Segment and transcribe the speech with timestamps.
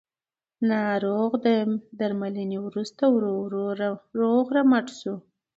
[0.69, 1.47] ناروغ د
[1.99, 3.65] درملنې وروسته ورو ورو
[4.19, 5.15] روغ رمټ شو